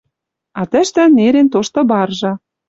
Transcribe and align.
А 0.59 0.61
тӹштӹ 0.71 1.03
нерен 1.17 1.47
тошты 1.53 1.81
баржа 1.89 2.33